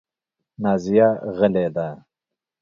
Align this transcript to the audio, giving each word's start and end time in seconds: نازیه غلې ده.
نازیه 0.63 1.07
غلې 1.37 1.65
ده. 1.75 1.87